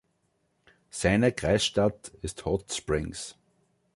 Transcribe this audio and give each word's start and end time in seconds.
Seine 0.89 1.31
Kreisstadt 1.31 2.07
ist 2.23 2.43
Hot 2.45 2.73
Springs. 2.73 3.37